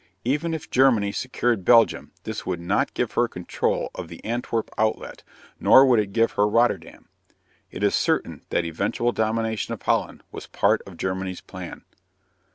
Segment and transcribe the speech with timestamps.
[0.25, 5.21] Even if Germany secured Belgium this would not give her control of the Antwerp outlet
[5.59, 7.07] nor would it give her Rotterdam.
[7.69, 11.83] It is certain that eventual domination of Holland was part of Germany's plan.